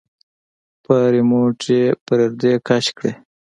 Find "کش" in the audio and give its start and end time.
2.67-2.85